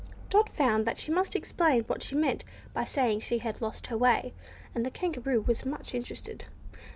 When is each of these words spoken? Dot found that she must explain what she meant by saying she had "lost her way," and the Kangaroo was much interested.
Dot 0.31 0.49
found 0.49 0.87
that 0.87 0.97
she 0.97 1.11
must 1.11 1.35
explain 1.35 1.83
what 1.83 2.01
she 2.01 2.15
meant 2.15 2.43
by 2.73 2.83
saying 2.85 3.19
she 3.19 3.37
had 3.37 3.61
"lost 3.61 3.85
her 3.85 3.97
way," 3.99 4.33
and 4.73 4.83
the 4.83 4.89
Kangaroo 4.89 5.41
was 5.41 5.63
much 5.63 5.93
interested. 5.93 6.45